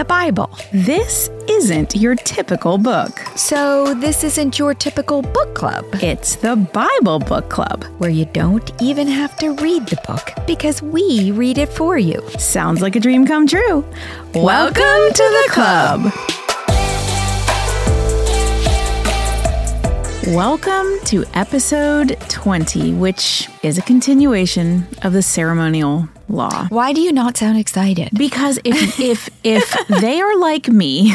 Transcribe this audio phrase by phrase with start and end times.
[0.00, 0.50] the Bible.
[0.72, 3.20] This isn't your typical book.
[3.36, 7.84] So, this isn't your typical book club, It's the Bible Book Club.
[7.98, 12.18] where you don't even have to read the book because we read it for you.
[12.38, 13.84] Sounds like a dream come true.
[14.32, 16.10] Welcome to the club.
[20.34, 26.66] Welcome to episode 20, which is a continuation of the ceremonial law.
[26.68, 28.10] Why do you not sound excited?
[28.16, 31.14] Because if if if they are like me,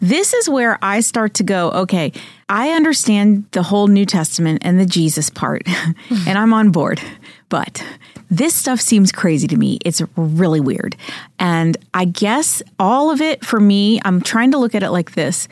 [0.00, 2.12] this is where I start to go, okay,
[2.48, 5.62] I understand the whole New Testament and the Jesus part,
[6.26, 7.00] and I'm on board.
[7.48, 7.84] But
[8.30, 9.78] this stuff seems crazy to me.
[9.84, 10.96] It's really weird.
[11.38, 15.12] And I guess all of it for me, I'm trying to look at it like
[15.12, 15.48] this.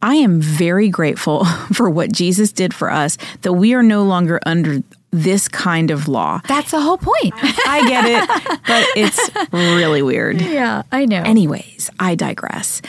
[0.00, 4.38] I am very grateful for what Jesus did for us, that we are no longer
[4.46, 6.40] under this kind of law.
[6.46, 7.34] That's the whole point.
[7.66, 8.28] I get it,
[8.66, 10.40] but it's really weird.
[10.40, 11.22] yeah, I know.
[11.22, 12.80] Anyways, I digress.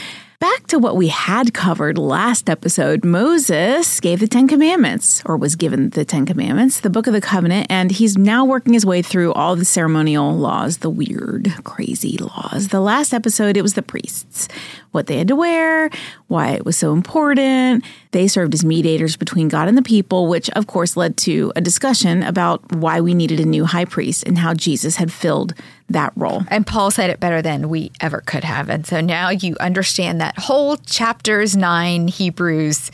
[0.42, 5.56] Back to what we had covered last episode, Moses gave the Ten Commandments, or was
[5.56, 9.04] given the Ten Commandments, the Book of the Covenant, and he's now working his way
[9.04, 12.70] through all the ceremonial laws, the weird, crazy laws.
[12.70, 14.48] The last episode, it was the priests,
[14.94, 15.92] what they had to wear,
[16.28, 17.86] why it was so important.
[18.10, 21.62] They served as mediators between God and the people, which of course led to a
[21.62, 25.54] discussion about why we needed a new high priest and how Jesus had filled
[25.94, 26.44] that role.
[26.48, 28.70] And Paul said it better than we ever could have.
[28.70, 32.92] And so now you understand that whole chapters nine Hebrews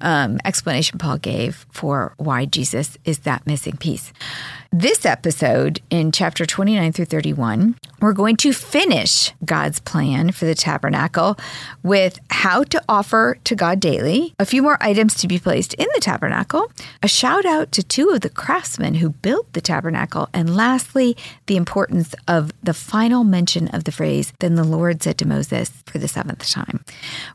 [0.00, 4.12] um, explanation Paul gave for why Jesus is that missing piece.
[4.70, 10.54] This episode in chapter 29 through 31, we're going to finish God's plan for the
[10.54, 11.36] tabernacle
[11.82, 15.86] with how to offer to God daily, a few more items to be placed in
[15.94, 16.70] the tabernacle,
[17.02, 21.56] a shout out to two of the craftsmen who built the tabernacle, and lastly, the
[21.56, 25.98] importance of the final mention of the phrase, Then the Lord said to Moses for
[25.98, 26.84] the seventh time.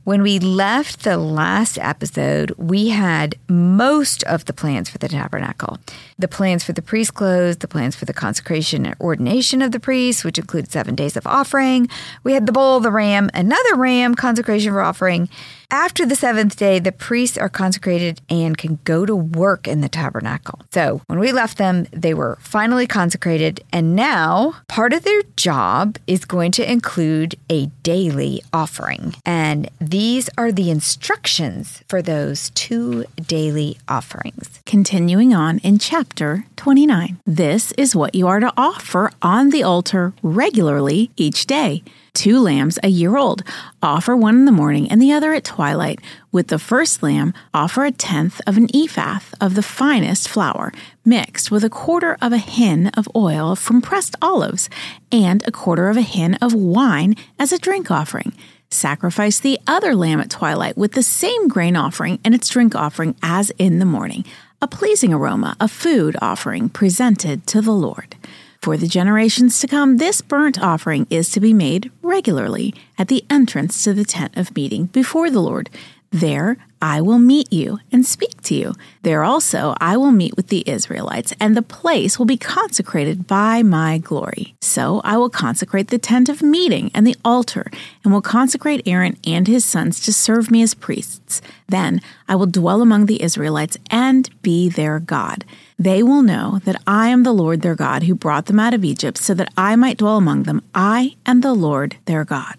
[0.04, 5.80] When we left the last episode, we had most of the plans for the tabernacle
[6.18, 9.80] the plans for the priest clothes, the plans for the consecration and ordination of the
[9.80, 11.90] priests, which include seven days of offering.
[12.24, 15.28] We had the bull, the ram, another ram, consecration for offering.
[15.74, 19.90] After the seventh day, the priests are consecrated and can go to work in the
[19.90, 20.62] tabernacle.
[20.72, 25.98] So when we left them, they were finally consecrated, and now part of their job
[26.06, 29.16] is going to include a daily offering.
[29.26, 34.60] And these are the instructions for those two daily offerings.
[34.68, 37.18] Continuing on in chapter 29.
[37.26, 41.82] This is what you are to offer on the altar regularly each day.
[42.14, 43.44] Two lambs a year old.
[43.82, 46.00] Offer one in the morning and the other at twilight.
[46.32, 50.72] With the first lamb, offer a tenth of an ephah of the finest flour,
[51.04, 54.70] mixed with a quarter of a hin of oil from pressed olives,
[55.12, 58.32] and a quarter of a hin of wine as a drink offering.
[58.70, 63.16] Sacrifice the other lamb at twilight with the same grain offering and its drink offering
[63.24, 64.24] as in the morning,
[64.62, 68.16] a pleasing aroma, a food offering presented to the Lord.
[68.64, 73.26] For the generations to come, this burnt offering is to be made regularly at the
[73.30, 75.70] entrance to the tent of meeting before the Lord.
[76.12, 78.74] There I will meet you and speak to you.
[79.02, 83.64] There also I will meet with the Israelites, and the place will be consecrated by
[83.64, 84.56] my glory.
[84.62, 87.70] So I will consecrate the tent of meeting and the altar,
[88.06, 91.42] and will consecrate Aaron and his sons to serve me as priests.
[91.68, 92.00] Then
[92.30, 95.44] I will dwell among the Israelites and be their God.
[95.80, 98.84] They will know that I am the Lord their God who brought them out of
[98.84, 100.62] Egypt, so that I might dwell among them.
[100.74, 102.56] I am the Lord their God.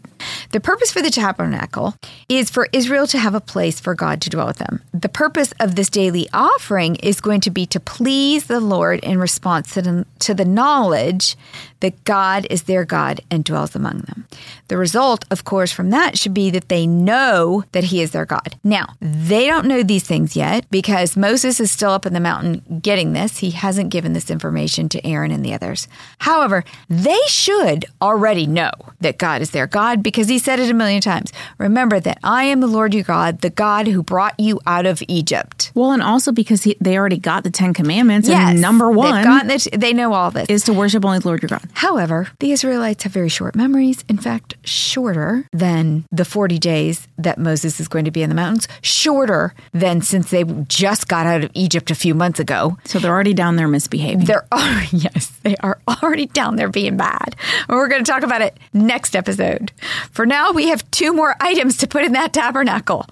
[0.52, 1.96] The purpose for the tabernacle
[2.28, 4.82] is for Israel to have a place for God to dwell with them.
[4.92, 9.18] The purpose of this daily offering is going to be to please the Lord in
[9.18, 11.36] response to the, knowledge
[11.84, 14.26] that God is their God and dwells among them.
[14.68, 18.24] The result, of course, from that should be that they know that He is their
[18.24, 18.56] God.
[18.64, 22.80] Now, they don't know these things yet because Moses is still up in the mountain
[22.82, 23.36] getting this.
[23.38, 25.86] He hasn't given this information to Aaron and the others.
[26.20, 28.70] However, they should already know
[29.00, 31.32] that God is their God because He said it a million times.
[31.58, 35.02] Remember that I am the Lord your God, the God who brought you out of
[35.08, 35.70] Egypt.
[35.74, 39.22] Well, and also because he, they already got the Ten Commandments, Yes, and number one
[39.50, 40.48] it- they know all this.
[40.48, 41.62] is to worship only the Lord your God.
[41.74, 44.04] However, the Israelites have very short memories.
[44.08, 48.34] In fact, shorter than the 40 days that Moses is going to be in the
[48.34, 52.78] mountains, shorter than since they just got out of Egypt a few months ago.
[52.84, 54.24] So they're already down there misbehaving.
[54.24, 57.36] They're already, yes, they are already down there being bad.
[57.68, 59.72] And we're going to talk about it next episode.
[60.10, 63.06] For now, we have two more items to put in that tabernacle.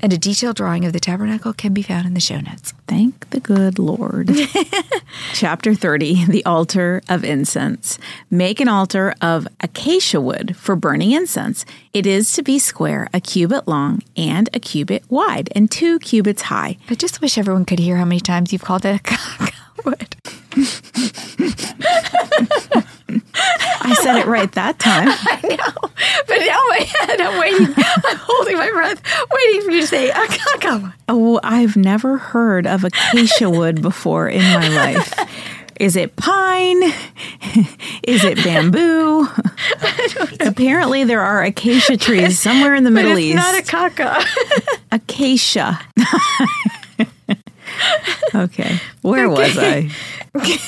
[0.00, 2.72] And a detailed drawing of the tabernacle can be found in the show notes.
[2.86, 4.30] Thank the good Lord.
[5.32, 7.98] Chapter 30 The Altar of Incense.
[8.30, 11.64] Make an altar of acacia wood for burning incense.
[11.92, 16.42] It is to be square, a cubit long, and a cubit wide, and two cubits
[16.42, 16.76] high.
[16.88, 19.52] I just wish everyone could hear how many times you've called it a
[19.84, 20.16] wood.
[23.90, 25.08] I said it right that time.
[25.10, 25.88] I know.
[26.26, 27.74] But now my head, I'm waiting.
[27.76, 29.02] I'm holding my breath,
[29.32, 30.92] waiting for you to say, ah, Akaka.
[31.08, 35.12] Oh, I've never heard of acacia wood before in my life.
[35.80, 36.82] Is it pine?
[38.02, 39.28] Is it bamboo?
[40.40, 43.36] Apparently, there are acacia trees somewhere in the Middle it's East.
[43.36, 44.24] not a caca.
[44.90, 45.78] acacia.
[48.34, 49.90] okay, where was I?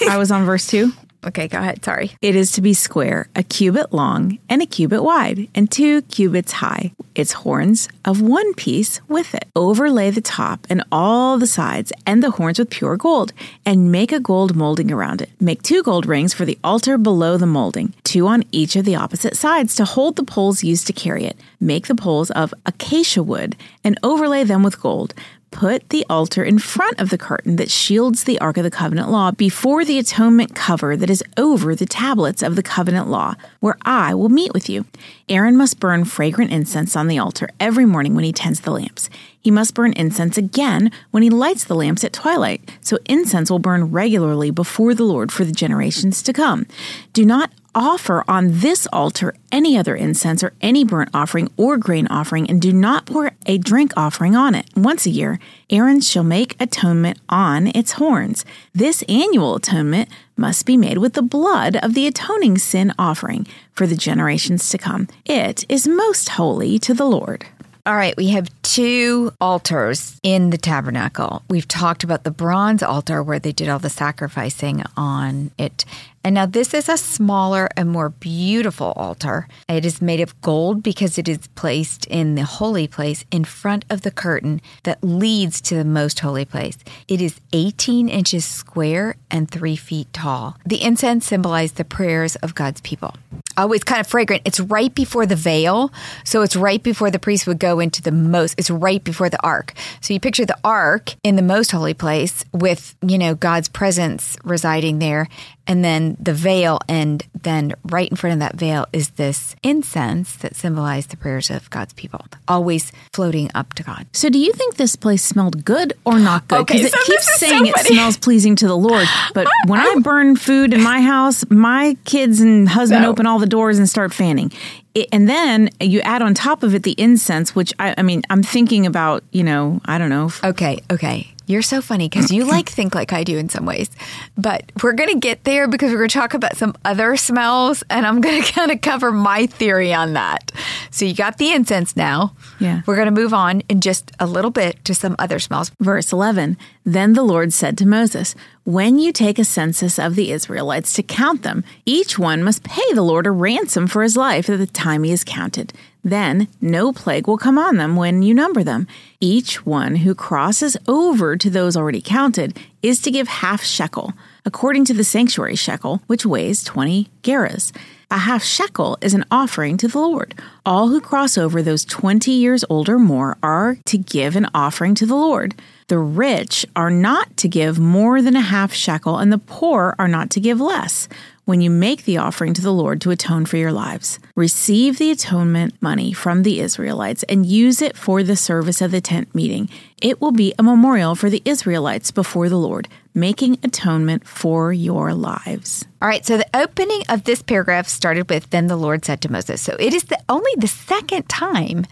[0.08, 0.93] I was on verse two.
[1.26, 1.84] Okay, go ahead.
[1.84, 2.12] Sorry.
[2.20, 6.52] It is to be square, a cubit long and a cubit wide, and two cubits
[6.52, 6.93] high.
[7.14, 9.46] Its horns of one piece with it.
[9.56, 13.32] Overlay the top and all the sides and the horns with pure gold,
[13.67, 15.31] and make a gold molding around it.
[15.40, 18.96] Make two gold rings for the altar below the molding, two on each of the
[18.96, 21.37] opposite sides to hold the poles used to carry it.
[21.61, 25.14] Make the poles of acacia wood and overlay them with gold.
[25.50, 29.11] Put the altar in front of the curtain that shields the Ark of the Covenant
[29.11, 33.76] Law before the atonement cover that is over the tablets of the covenant law, where
[33.82, 34.87] I will meet with you.
[35.29, 39.11] Aaron must burn fragrant incense on the altar every morning when he tends the lamps.
[39.41, 43.58] He must burn incense again when he lights the lamps at twilight, so incense will
[43.58, 46.67] burn regularly before the Lord for the generations to come.
[47.12, 52.06] Do not offer on this altar any other incense or any burnt offering or grain
[52.08, 54.67] offering, and do not pour a drink offering on it.
[54.76, 55.38] Once a year,
[55.70, 58.44] Aaron shall make atonement on its horns.
[58.75, 63.87] This annual atonement must be made with the blood of the atoning sin offering for
[63.87, 65.08] the generations to come.
[65.25, 67.46] It is most holy to the Lord.
[67.87, 71.43] All right, we have two altars in the tabernacle.
[71.49, 75.87] We've talked about the bronze altar where they did all the sacrificing on it.
[76.23, 79.49] And now this is a smaller and more beautiful altar.
[79.67, 83.87] It is made of gold because it is placed in the holy place in front
[83.88, 86.77] of the curtain that leads to the most holy place.
[87.09, 90.59] It is 18 inches square and three feet tall.
[90.67, 93.15] The incense symbolized the prayers of God's people.
[93.62, 94.43] Oh, it's kind of fragrant.
[94.47, 95.93] It's right before the veil.
[96.25, 99.43] So it's right before the priest would go into the most, it's right before the
[99.43, 99.75] ark.
[100.01, 104.39] So you picture the ark in the most holy place with, you know, God's presence
[104.45, 105.29] residing there
[105.70, 110.34] and then the veil, and then right in front of that veil is this incense
[110.38, 114.06] that symbolized the prayers of God's people, always floating up to God.
[114.12, 116.61] So, do you think this place smelled good or not good?
[116.62, 119.06] Okay, Because so it keeps is so saying it smells pleasing to the Lord.
[119.32, 123.11] But when I burn food in my house, my kids and husband No.
[123.11, 124.50] open all the doors and start fanning.
[124.93, 128.22] It, and then you add on top of it the incense, which I, I mean,
[128.28, 131.30] I'm thinking about, you know, I don't know, Okay, okay.
[131.50, 133.91] You're so funny because you like think like I do in some ways.
[134.37, 137.82] But we're going to get there because we're going to talk about some other smells
[137.91, 140.52] and I'm going to kind of cover my theory on that.
[140.91, 142.35] So you got the incense now.
[142.58, 142.82] Yeah.
[142.87, 145.73] We're going to move on in just a little bit to some other smells.
[145.81, 150.31] Verse 11 Then the Lord said to Moses, When you take a census of the
[150.31, 154.49] Israelites to count them, each one must pay the Lord a ransom for his life
[154.49, 155.73] at the time he is counted.
[156.02, 158.87] Then no plague will come on them when you number them.
[159.20, 164.14] Each one who crosses over to those already counted is to give half shekel,
[164.47, 167.73] according to the sanctuary shekel, which weighs 20 gerahs.
[168.12, 170.34] A half shekel is an offering to the Lord.
[170.67, 174.96] All who cross over those 20 years old or more are to give an offering
[174.96, 175.55] to the Lord.
[175.86, 180.08] The rich are not to give more than a half shekel, and the poor are
[180.08, 181.08] not to give less
[181.51, 184.21] when you make the offering to the Lord to atone for your lives.
[184.37, 189.01] Receive the atonement money from the Israelites and use it for the service of the
[189.01, 189.69] tent meeting.
[190.01, 195.13] It will be a memorial for the Israelites before the Lord, making atonement for your
[195.13, 195.85] lives.
[196.01, 199.33] All right, so the opening of this paragraph started with then the Lord said to
[199.33, 199.61] Moses.
[199.61, 201.85] So it is the only the second time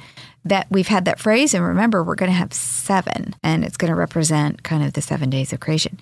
[0.48, 3.90] that we've had that phrase and remember we're going to have 7 and it's going
[3.90, 5.98] to represent kind of the 7 days of creation.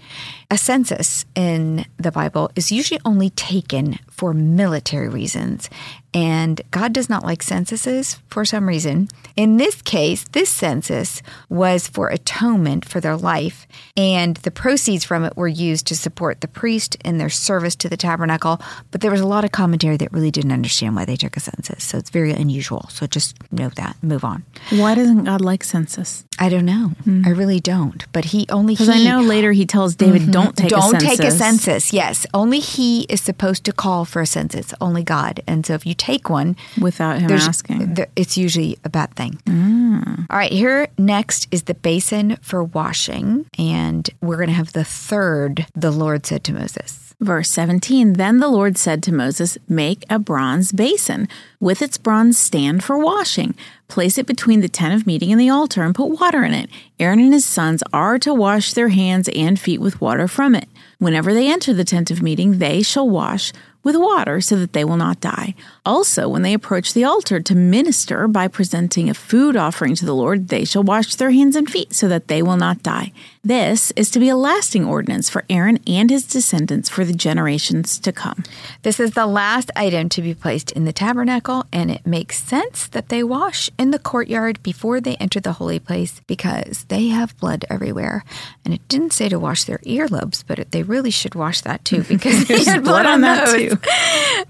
[0.51, 5.69] A census in the Bible is usually only taken for military reasons
[6.17, 9.09] and God does not like censuses for some reason.
[9.37, 11.21] In this case, this census
[11.51, 13.67] was for atonement for their life,
[13.99, 17.91] and the proceeds from it were used to support the priest in their service to
[17.91, 18.63] the tabernacle.
[18.91, 21.41] But there was a lot of commentary that really didn't understand why they took a
[21.41, 21.85] census.
[21.85, 22.89] So it's very unusual.
[22.89, 24.03] So just know that.
[24.03, 24.43] Move on.
[24.71, 26.25] Why doesn't God like census?
[26.39, 26.93] I don't know.
[27.05, 27.25] Hmm.
[27.27, 28.11] I really don't.
[28.13, 30.13] But he only Because I know later he tells mm-hmm.
[30.13, 31.93] David, "Don't take don't a census." take a census.
[31.93, 34.73] Yes, only he is supposed to call for a census.
[34.81, 35.43] Only God.
[35.47, 37.95] And so if you take one without him asking.
[37.95, 39.33] there- it's usually a bad thing.
[39.49, 40.27] Ah.
[40.31, 44.85] All right, here next is the basin for washing, and we're going to have the
[44.85, 47.03] third, the Lord said to Moses.
[47.21, 51.29] Verse 17 Then the Lord said to Moses, Make a bronze basin
[51.61, 53.55] with its bronze stand for washing.
[53.89, 56.69] Place it between the tent of meeting and the altar and put water in it.
[57.01, 60.69] Aaron and his sons are to wash their hands and feet with water from it.
[60.99, 63.53] Whenever they enter the tent of meeting, they shall wash
[63.87, 65.55] with water so that they will not die.
[65.87, 70.13] Also, when they approach the altar to minister by presenting a food offering to the
[70.13, 73.13] Lord, they shall wash their hands and feet so that they will not die.
[73.45, 78.01] This is to be a lasting ordinance for Aaron and his descendants for the generations
[78.01, 78.43] to come.
[78.83, 82.89] This is the last item to be placed in the tabernacle, and it makes sense
[82.89, 87.39] that they wash in the courtyard before they enter the holy place because they have
[87.39, 88.25] blood everywhere.
[88.65, 92.03] And it didn't say to wash their earlobes, but they really should wash that too
[92.03, 93.55] because they had blood, blood on on that those.
[93.55, 93.76] too.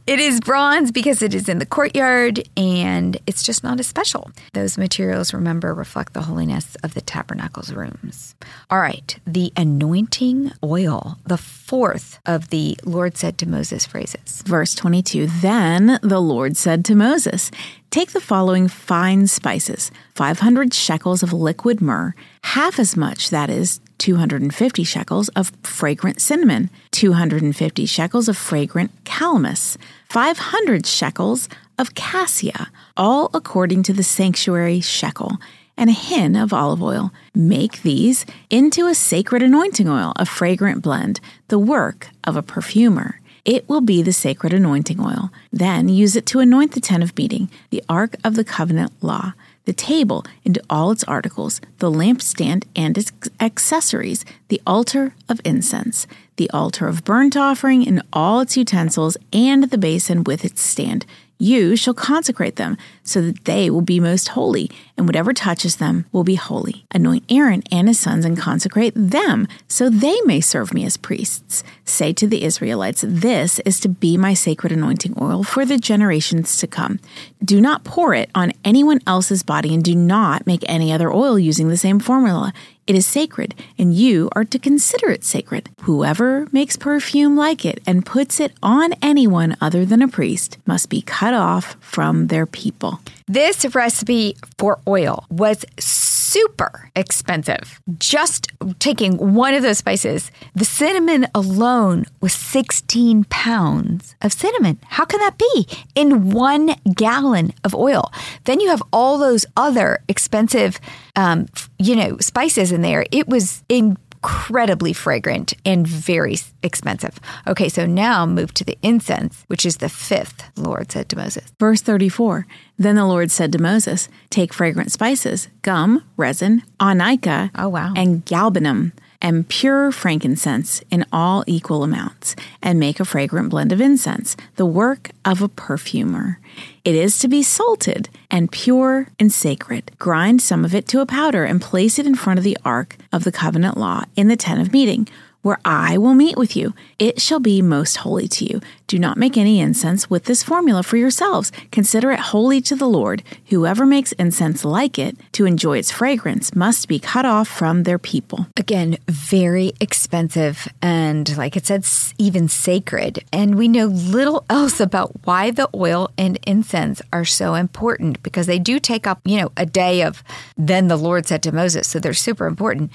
[0.06, 4.30] It is bronze because it is in the courtyard and it's just not as special.
[4.52, 8.36] Those materials, remember, reflect the holiness of the tabernacle's rooms.
[8.70, 14.42] All right, the anointing oil, the fourth of the Lord said to Moses phrases.
[14.46, 17.50] Verse 22 Then the Lord said to Moses,
[17.90, 23.80] Take the following fine spices 500 shekels of liquid myrrh, half as much, that is,
[23.98, 29.76] 250 shekels of fragrant cinnamon, 250 shekels of fragrant calamus,
[30.08, 31.48] 500 shekels
[31.78, 35.38] of cassia, all according to the sanctuary shekel,
[35.76, 37.12] and a hin of olive oil.
[37.34, 43.20] Make these into a sacred anointing oil, a fragrant blend, the work of a perfumer.
[43.44, 45.30] It will be the sacred anointing oil.
[45.52, 49.34] Then use it to anoint the tent of meeting, the ark of the covenant law,
[49.66, 56.06] the table and all its articles, the lampstand and its accessories, the altar of incense,
[56.36, 61.04] the altar of burnt offering and all its utensils, and the basin with its stand.
[61.38, 66.04] You shall consecrate them so that they will be most holy, and whatever touches them
[66.12, 66.84] will be holy.
[66.90, 71.62] Anoint Aaron and his sons and consecrate them so they may serve me as priests.
[71.84, 76.58] Say to the Israelites, This is to be my sacred anointing oil for the generations
[76.58, 76.98] to come.
[77.42, 81.38] Do not pour it on anyone else's body, and do not make any other oil
[81.38, 82.52] using the same formula.
[82.86, 85.68] It is sacred, and you are to consider it sacred.
[85.82, 90.88] Whoever makes perfume like it and puts it on anyone other than a priest must
[90.88, 92.95] be cut off from their people.
[93.26, 97.80] This recipe for oil was super expensive.
[97.98, 98.48] Just
[98.78, 104.78] taking one of those spices, the cinnamon alone was 16 pounds of cinnamon.
[104.86, 108.12] How can that be in one gallon of oil?
[108.44, 110.78] Then you have all those other expensive,
[111.14, 111.46] um,
[111.78, 113.06] you know, spices in there.
[113.10, 117.20] It was in incredibly fragrant and very expensive.
[117.46, 121.52] Okay, so now move to the incense, which is the fifth, Lord said to Moses.
[121.60, 122.44] Verse 34
[122.76, 127.92] Then the Lord said to Moses, Take fragrant spices, gum, resin, onycha, Oh, wow.
[127.96, 133.80] and galbanum, and pure frankincense in all equal amounts, and make a fragrant blend of
[133.80, 136.38] incense, the work of a perfumer.
[136.84, 139.90] It is to be salted and pure and sacred.
[139.98, 142.96] Grind some of it to a powder and place it in front of the ark
[143.12, 145.08] of the covenant law in the tent of meeting
[145.46, 146.74] where I will meet with you.
[146.98, 148.60] It shall be most holy to you.
[148.86, 151.50] Do not make any incense with this formula for yourselves.
[151.72, 153.24] Consider it holy to the Lord.
[153.46, 157.98] Whoever makes incense like it to enjoy its fragrance must be cut off from their
[157.98, 158.46] people.
[158.56, 161.84] Again, very expensive and, like it said,
[162.18, 163.24] even sacred.
[163.32, 168.46] And we know little else about why the oil and incense are so important because
[168.46, 170.22] they do take up, you know, a day of
[170.56, 171.88] then the Lord said to Moses.
[171.88, 172.92] So they're super important.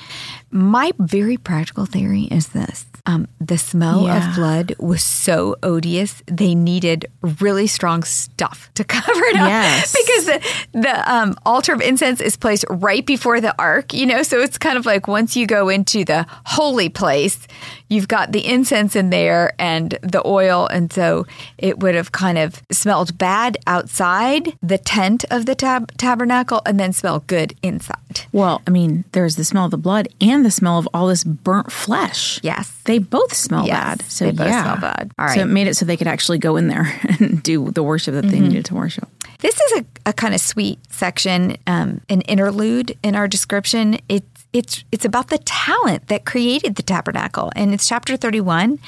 [0.52, 4.30] My very practical theory is this um, the smell Yeah.
[4.30, 7.06] of blood was so odious, they needed
[7.40, 9.48] really strong stuff to cover it up.
[9.50, 9.92] Yes.
[9.96, 14.24] Because the, the um, altar of incense is placed right before the ark, you know,
[14.24, 17.48] so it's kind of like once you go into the holy place,
[17.92, 20.66] you've got the incense in there and the oil.
[20.68, 25.96] And so it would have kind of smelled bad outside the tent of the tab-
[25.98, 28.22] tabernacle and then smell good inside.
[28.32, 31.26] Well, I mean, there's the smell of the blood and the smell of all this
[31.26, 32.40] burnt flesh.
[32.42, 32.72] Yes.
[32.86, 34.02] They both smell Yes, bad.
[34.04, 34.64] So they both yeah.
[34.64, 35.12] smell bad.
[35.20, 37.84] All So it made it so they could actually go in there and do the
[37.84, 39.08] worship that they needed to worship.
[39.40, 44.00] This is a, a kind of sweet section, um, an interlude in our description.
[44.08, 48.80] It's it's it's about the talent that created the tabernacle, and it's chapter thirty one.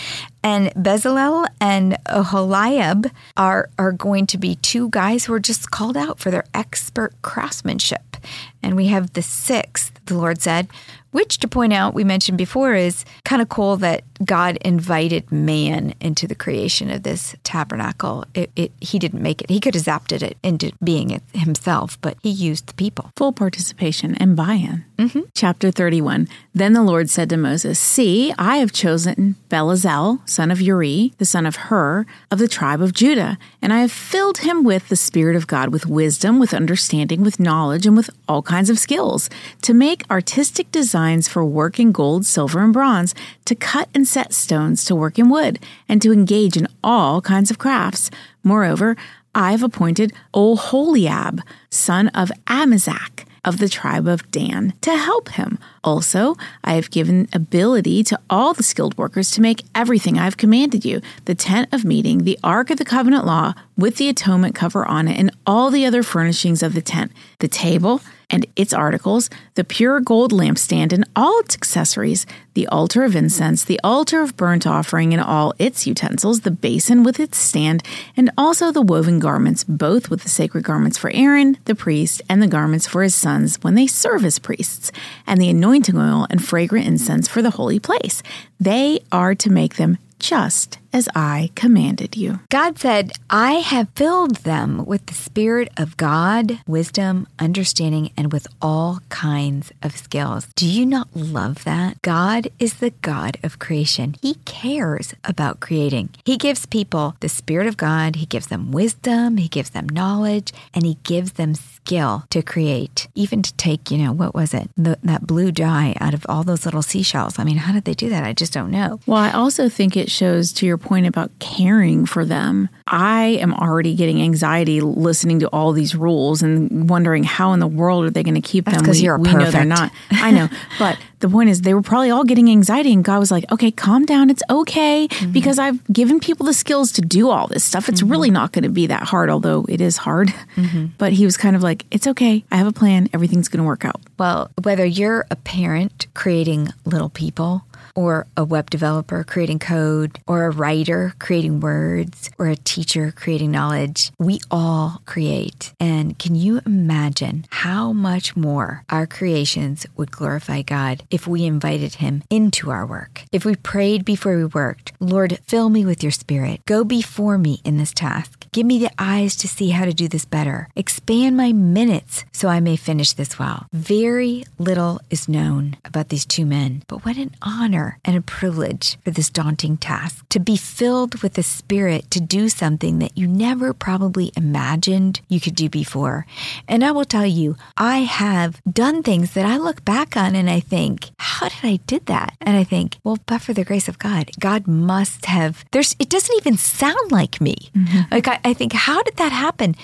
[0.43, 5.95] And Bezalel and Oholiab are, are going to be two guys who are just called
[5.95, 8.17] out for their expert craftsmanship.
[8.61, 10.67] And we have the sixth, the Lord said,
[11.13, 15.93] which to point out, we mentioned before, is kind of cool that God invited man
[16.01, 18.25] into the creation of this tabernacle.
[18.33, 19.49] It, it, he didn't make it.
[19.49, 23.11] He could have zapped it into being it himself, but he used the people.
[23.15, 24.85] Full participation and buy in.
[24.97, 25.21] Mm-hmm.
[25.35, 30.59] Chapter 31 Then the Lord said to Moses, See, I have chosen Bezalel, son of
[30.59, 34.63] Uri, the son of Hur, of the tribe of Judah, and I have filled him
[34.63, 38.69] with the Spirit of God, with wisdom, with understanding, with knowledge, and with all kinds
[38.71, 39.29] of skills,
[39.61, 43.13] to make artistic designs for work in gold, silver, and bronze,
[43.45, 47.51] to cut and set stones, to work in wood, and to engage in all kinds
[47.51, 48.09] of crafts.
[48.43, 48.97] Moreover,
[49.35, 55.59] I have appointed Oholiab, son of Ahisamak, of the tribe of Dan, to help him.
[55.83, 60.37] Also, I have given ability to all the skilled workers to make everything I have
[60.37, 64.55] commanded you the tent of meeting, the ark of the covenant law, with the atonement
[64.55, 68.01] cover on it, and all the other furnishings of the tent, the table
[68.33, 72.25] and its articles, the pure gold lampstand and all its accessories,
[72.55, 77.03] the altar of incense, the altar of burnt offering and all its utensils, the basin
[77.03, 77.83] with its stand,
[78.17, 82.41] and also the woven garments, both with the sacred garments for Aaron, the priest, and
[82.41, 84.91] the garments for his sons when they serve as priests,
[85.27, 88.23] and the anointing oil and fragrant incense for the holy place.
[88.59, 92.39] They are to make them just as I commanded you.
[92.49, 98.47] God said, I have filled them with the Spirit of God, wisdom, understanding, and with
[98.61, 100.47] all kinds of skills.
[100.55, 102.01] Do you not love that?
[102.01, 104.15] God is the God of creation.
[104.21, 106.09] He cares about creating.
[106.23, 110.53] He gives people the Spirit of God, He gives them wisdom, He gives them knowledge,
[110.73, 114.69] and He gives them skill to create, even to take, you know, what was it?
[114.77, 117.37] The, that blue dye out of all those little seashells.
[117.37, 118.23] I mean, how did they do that?
[118.23, 118.99] I just don't know.
[119.05, 122.69] Well, I also think it shows to your point about caring for them.
[122.87, 127.67] I am already getting anxiety listening to all these rules and wondering how in the
[127.67, 128.83] world are they going to keep That's them.
[128.83, 129.43] Because you're we perfect.
[129.43, 129.91] know they're not.
[130.11, 130.49] I know,
[130.79, 133.71] but the point is they were probably all getting anxiety and God was like, "Okay,
[133.71, 134.29] calm down.
[134.29, 135.31] It's okay mm-hmm.
[135.31, 137.87] because I've given people the skills to do all this stuff.
[137.87, 138.11] It's mm-hmm.
[138.11, 140.85] really not going to be that hard, although it is hard." Mm-hmm.
[140.97, 142.43] But he was kind of like, "It's okay.
[142.51, 143.07] I have a plan.
[143.13, 147.63] Everything's going to work out." Well, whether you're a parent creating little people
[147.95, 153.51] or a web developer creating code, or a writer creating words, or a teacher creating
[153.51, 154.11] knowledge.
[154.19, 155.73] We all create.
[155.79, 161.95] And can you imagine how much more our creations would glorify God if we invited
[161.95, 163.23] Him into our work?
[163.31, 166.65] If we prayed before we worked, Lord, fill me with your spirit.
[166.65, 168.42] Go before me in this task.
[168.53, 170.69] Give me the eyes to see how to do this better.
[170.75, 173.65] Expand my minutes so I may finish this well.
[173.73, 178.99] Very little is known about these two men, but what an honor and a privilege
[179.03, 183.25] for this daunting task to be filled with the Spirit to do something that you
[183.27, 186.27] never probably imagined you could do before.
[186.67, 190.47] And I will tell you, I have done things that I look back on and
[190.47, 192.35] I think, how did I did that?
[192.39, 195.65] And I think, well, but for the grace of God, God must have.
[195.71, 195.95] There's.
[195.97, 197.55] It doesn't even sound like me.
[197.75, 198.13] Mm-hmm.
[198.13, 199.75] Like I, I think, how did that happen?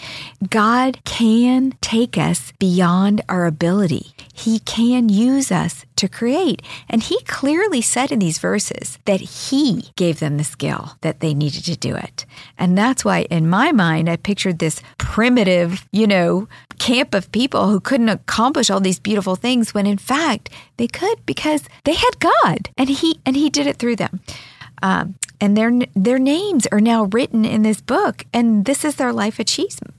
[0.49, 4.13] God can take us beyond our ability.
[4.33, 6.61] He can use us to create.
[6.89, 11.33] And he clearly said in these verses that he gave them the skill that they
[11.33, 12.25] needed to do it.
[12.57, 17.67] And that's why, in my mind, I pictured this primitive, you know, camp of people
[17.69, 22.19] who couldn't accomplish all these beautiful things when in fact they could because they had
[22.19, 24.21] God and he and he did it through them.
[24.81, 29.13] Um, and their their names are now written in this book, and this is their
[29.13, 29.98] life achievement.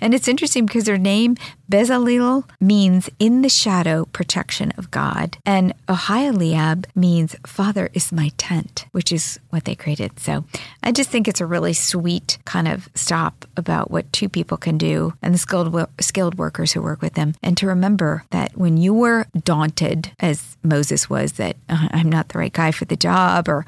[0.00, 1.36] And it's interesting because their name
[1.70, 8.84] Bezalel means in the shadow protection of God, and Oholiab means Father is my tent,
[8.92, 10.20] which is what they created.
[10.20, 10.44] So
[10.82, 14.76] I just think it's a really sweet kind of stop about what two people can
[14.76, 18.76] do and the skilled skilled workers who work with them, and to remember that when
[18.76, 22.96] you were daunted, as Moses was, that uh, I'm not the right guy for the
[22.96, 23.64] job or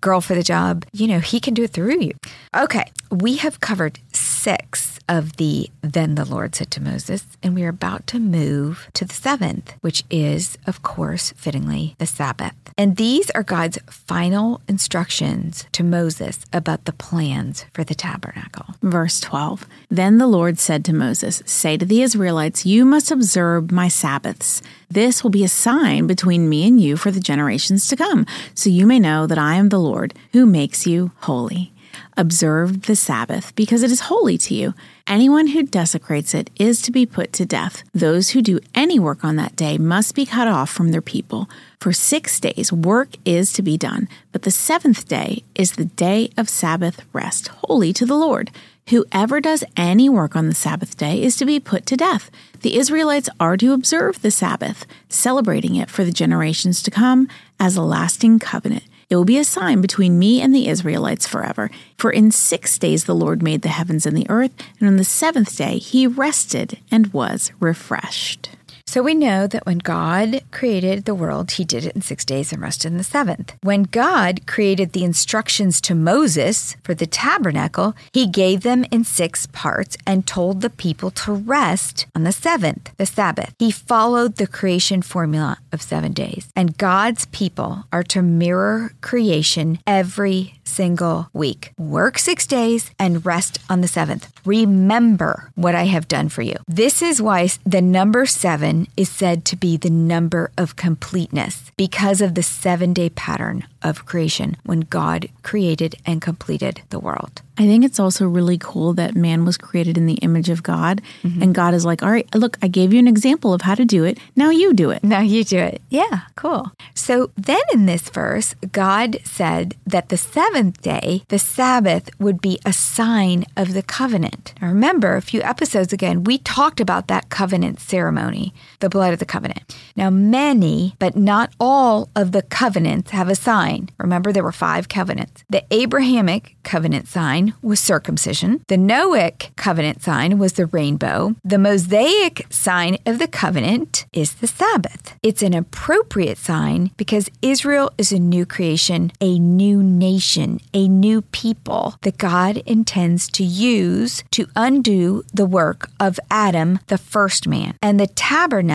[0.00, 2.12] girl for the job, you know, he can do it through you.
[2.56, 7.64] Okay, we have covered six of the Then the Lord said to Moses, and we
[7.64, 12.54] are about to move to the seventh, which is, of course, fittingly, the Sabbath.
[12.78, 18.66] And these are God's final instructions to Moses about the plans for the tabernacle.
[18.82, 23.72] Verse 12 Then the Lord said to Moses, Say to the Israelites, You must observe
[23.72, 24.62] my Sabbaths.
[24.88, 28.70] This will be a sign between me and you for the generations to come, so
[28.70, 31.72] you may know that I am the Lord who makes you holy.
[32.16, 34.74] Observe the Sabbath because it is holy to you.
[35.10, 37.82] Anyone who desecrates it is to be put to death.
[37.92, 41.50] Those who do any work on that day must be cut off from their people.
[41.80, 46.30] For six days work is to be done, but the seventh day is the day
[46.36, 48.52] of Sabbath rest, holy to the Lord.
[48.90, 52.30] Whoever does any work on the Sabbath day is to be put to death.
[52.60, 57.26] The Israelites are to observe the Sabbath, celebrating it for the generations to come
[57.58, 58.84] as a lasting covenant.
[59.10, 61.68] It will be a sign between me and the Israelites forever.
[61.98, 65.04] For in six days the Lord made the heavens and the earth, and on the
[65.04, 68.50] seventh day he rested and was refreshed.
[68.90, 72.52] So we know that when God created the world, he did it in six days
[72.52, 73.54] and rested in the seventh.
[73.62, 79.46] When God created the instructions to Moses for the tabernacle, he gave them in six
[79.46, 83.54] parts and told the people to rest on the seventh, the Sabbath.
[83.60, 86.48] He followed the creation formula of seven days.
[86.56, 91.72] And God's people are to mirror creation every single week.
[91.78, 94.32] Work six days and rest on the seventh.
[94.44, 96.56] Remember what I have done for you.
[96.66, 102.20] This is why the number seven is said to be the number of completeness because
[102.20, 107.42] of the seven day pattern of creation when God created and completed the world.
[107.60, 111.02] I think it's also really cool that man was created in the image of God.
[111.22, 111.42] Mm-hmm.
[111.42, 113.84] And God is like, all right, look, I gave you an example of how to
[113.84, 114.18] do it.
[114.34, 115.04] Now you do it.
[115.04, 115.82] Now you do it.
[115.90, 116.72] Yeah, cool.
[116.94, 122.58] So then in this verse, God said that the seventh day, the Sabbath, would be
[122.64, 124.54] a sign of the covenant.
[124.62, 129.18] Now remember, a few episodes again, we talked about that covenant ceremony, the blood of
[129.18, 129.76] the covenant.
[129.96, 133.90] Now, many, but not all of the covenants have a sign.
[133.98, 135.44] Remember, there were five covenants.
[135.48, 138.64] The Abrahamic covenant sign was circumcision.
[138.68, 141.36] The Noahic covenant sign was the rainbow.
[141.44, 145.16] The Mosaic sign of the covenant is the Sabbath.
[145.22, 151.22] It's an appropriate sign because Israel is a new creation, a new nation, a new
[151.22, 157.76] people that God intends to use to undo the work of Adam, the first man.
[157.82, 158.69] And the tabernacle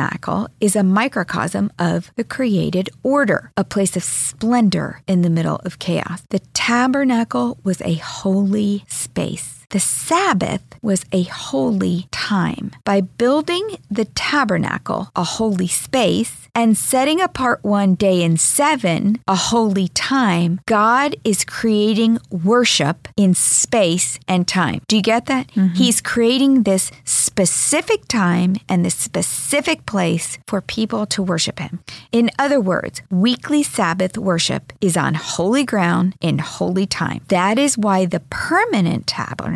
[0.59, 5.79] is a microcosm of the created order, a place of splendor in the middle of
[5.79, 6.21] chaos.
[6.29, 9.64] The tabernacle was a holy space.
[9.69, 12.71] The Sabbath was a holy time.
[12.83, 19.35] By building the tabernacle, a holy space, and setting apart one day in seven, a
[19.35, 24.81] holy time, God is creating worship in space and time.
[24.87, 25.47] Do you get that?
[25.49, 25.75] Mm-hmm.
[25.75, 31.83] He's creating this specific time and this specific place for people to worship Him.
[32.13, 37.21] In other words, weekly Sabbath worship is on holy ground in holy time.
[37.27, 39.54] That is why the permanent tabernacle,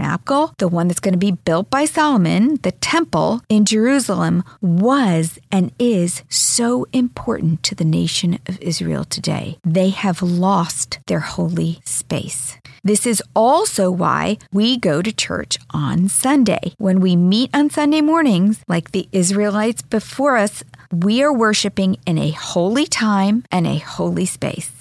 [0.57, 5.71] the one that's going to be built by Solomon, the temple in Jerusalem, was and
[5.79, 9.57] is so important to the nation of Israel today.
[9.65, 12.57] They have lost their holy space.
[12.83, 16.73] This is also why we go to church on Sunday.
[16.77, 22.17] When we meet on Sunday mornings, like the Israelites before us, we are worshiping in
[22.17, 24.78] a holy time and a holy space.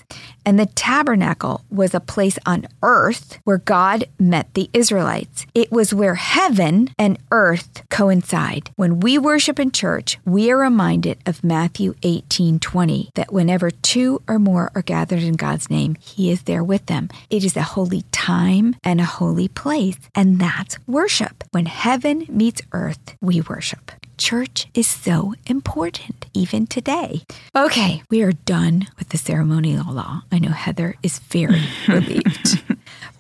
[0.49, 5.45] And the tabernacle was a place on earth where God met the Israelites.
[5.55, 8.71] It was where heaven and earth coincide.
[8.77, 14.23] When we worship in church, we are reminded of Matthew 18 20, that whenever two
[14.27, 17.11] or more are gathered in God's name, He is there with them.
[17.29, 19.99] It is a holy time and a holy place.
[20.15, 21.45] And that's worship.
[21.51, 23.93] When heaven meets earth, we worship.
[24.19, 27.23] Church is so important, even today.
[27.55, 30.23] Okay, we are done with the ceremonial law.
[30.33, 32.63] I know Heather is very relieved.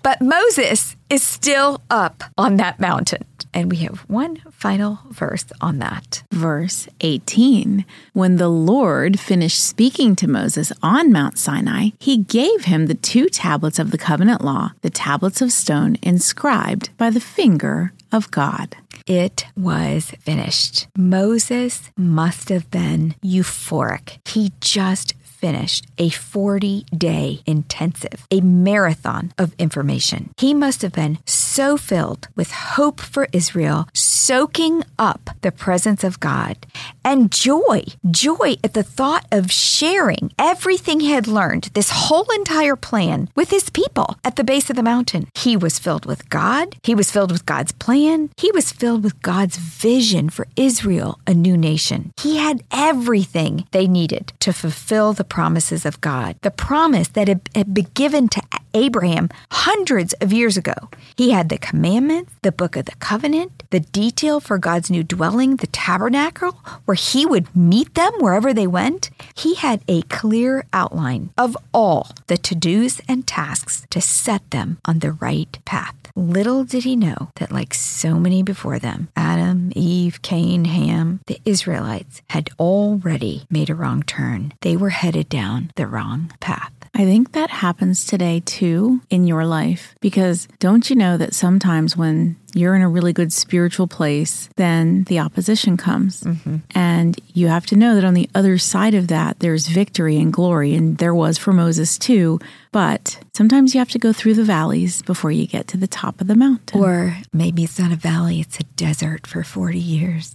[0.02, 3.24] But Moses is still up on that mountain.
[3.54, 6.22] And we have one final verse on that.
[6.32, 12.86] Verse 18 When the Lord finished speaking to Moses on Mount Sinai, he gave him
[12.86, 17.92] the two tablets of the covenant law, the tablets of stone inscribed by the finger
[18.12, 18.76] of God.
[19.08, 20.86] It was finished.
[20.94, 24.18] Moses must have been euphoric.
[24.28, 30.30] He just finished a 40 day intensive, a marathon of information.
[30.36, 36.20] He must have been so filled with hope for Israel, soaking up the presence of
[36.20, 36.56] God
[37.04, 42.76] and joy, joy at the thought of sharing everything he had learned, this whole entire
[42.76, 45.28] plan with his people at the base of the mountain.
[45.34, 46.76] He was filled with God.
[46.82, 48.30] He was filled with God's plan.
[48.36, 52.12] He was filled with God's vision for Israel, a new nation.
[52.20, 57.74] He had everything they needed to fulfill the promises of God, the promise that had,
[57.74, 58.42] been given to
[58.74, 60.74] Abraham hundreds of years ago.
[61.16, 65.56] He had the commandments, the book of the covenant, the detail for God's new dwelling,
[65.56, 66.52] the tabernacle,
[66.84, 72.10] where he would meet them wherever they went, he had a clear outline of all
[72.28, 75.94] the to dos and tasks to set them on the right path.
[76.18, 81.40] Little did he know that, like so many before them, Adam, Eve, Cain, Ham, the
[81.44, 84.52] Israelites had already made a wrong turn.
[84.62, 86.72] They were headed down the wrong path.
[86.98, 91.96] I think that happens today too in your life because don't you know that sometimes
[91.96, 96.24] when you're in a really good spiritual place, then the opposition comes.
[96.24, 96.56] Mm-hmm.
[96.74, 100.32] And you have to know that on the other side of that, there's victory and
[100.32, 100.74] glory.
[100.74, 102.40] And there was for Moses too.
[102.72, 106.20] But sometimes you have to go through the valleys before you get to the top
[106.20, 106.80] of the mountain.
[106.80, 110.34] Or maybe it's not a valley, it's a desert for 40 years.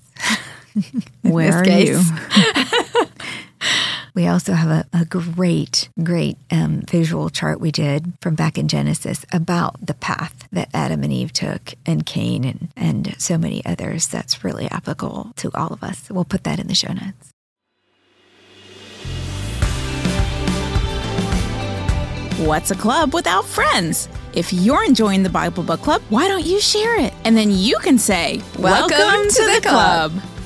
[1.23, 1.99] Where are you?
[4.15, 8.67] We also have a, a great, great um, visual chart we did from back in
[8.67, 13.65] Genesis about the path that Adam and Eve took, and Cain, and, and so many
[13.65, 16.09] others that's really applicable to all of us.
[16.11, 17.31] We'll put that in the show notes.
[22.37, 24.09] What's a club without friends?
[24.33, 27.13] If you're enjoying the Bible Book Club, why don't you share it?
[27.23, 30.11] And then you can say, Welcome, Welcome to, to, the, the club.
[30.11, 30.32] club.